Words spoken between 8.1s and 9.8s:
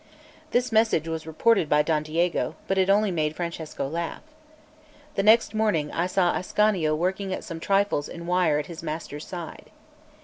wire at his master's side.